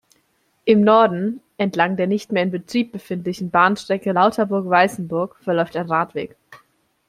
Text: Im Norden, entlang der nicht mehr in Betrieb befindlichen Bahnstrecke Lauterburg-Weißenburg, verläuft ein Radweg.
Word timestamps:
Im 0.65 0.81
Norden, 0.81 1.41
entlang 1.59 1.95
der 1.95 2.07
nicht 2.07 2.31
mehr 2.31 2.41
in 2.41 2.49
Betrieb 2.49 2.91
befindlichen 2.91 3.51
Bahnstrecke 3.51 4.13
Lauterburg-Weißenburg, 4.13 5.35
verläuft 5.43 5.77
ein 5.77 5.85
Radweg. 5.85 6.35